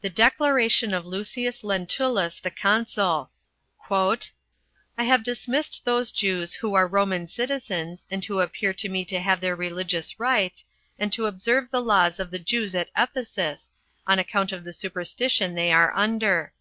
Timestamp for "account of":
14.20-14.62